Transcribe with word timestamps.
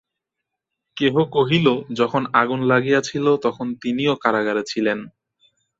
কেহ 0.97 1.15
কহিল, 1.33 1.67
যখন 1.93 2.23
আগুন 2.33 2.59
লাগিয়াছিল, 2.63 3.25
তখন 3.37 3.67
তিনিও 3.81 4.13
কারাগারে 4.15 4.63
ছিলেন। 4.63 4.99